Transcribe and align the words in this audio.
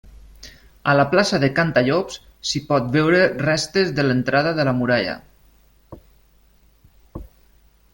A 0.93 0.95
la 0.99 1.03
plaça 1.11 1.39
de 1.43 1.49
Cantallops 1.59 2.17
s'hi 2.53 2.63
pot 2.71 2.89
veure 2.97 3.21
restes 3.45 3.95
de 4.01 4.09
l'entrada 4.09 4.57
de 4.63 4.69
la 4.71 4.77
muralla. 4.83 5.17